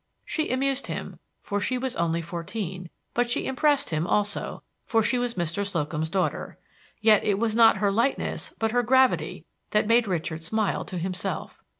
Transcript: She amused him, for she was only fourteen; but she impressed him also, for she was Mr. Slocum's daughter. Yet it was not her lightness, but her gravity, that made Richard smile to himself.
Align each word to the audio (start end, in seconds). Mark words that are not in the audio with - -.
She 0.25 0.49
amused 0.51 0.87
him, 0.87 1.19
for 1.43 1.59
she 1.59 1.77
was 1.77 1.95
only 1.95 2.23
fourteen; 2.23 2.89
but 3.13 3.29
she 3.29 3.45
impressed 3.45 3.91
him 3.91 4.07
also, 4.07 4.63
for 4.83 5.03
she 5.03 5.19
was 5.19 5.35
Mr. 5.35 5.63
Slocum's 5.63 6.09
daughter. 6.09 6.57
Yet 7.01 7.23
it 7.23 7.37
was 7.37 7.55
not 7.55 7.77
her 7.77 7.91
lightness, 7.91 8.51
but 8.57 8.71
her 8.71 8.81
gravity, 8.81 9.45
that 9.69 9.85
made 9.85 10.07
Richard 10.07 10.43
smile 10.43 10.85
to 10.85 10.97
himself. 10.97 11.61